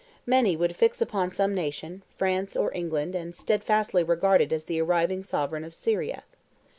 Many 0.25 0.55
would 0.55 0.75
fix 0.75 0.99
upon 0.99 1.29
some 1.29 1.53
nation, 1.53 2.01
France 2.17 2.55
or 2.55 2.73
England, 2.73 3.13
and 3.13 3.35
steadfastly 3.35 4.01
regard 4.01 4.41
it 4.41 4.51
as 4.51 4.63
the 4.65 4.81
arriving 4.81 5.21
sovereign 5.23 5.63
of 5.63 5.75
Syria. 5.75 6.23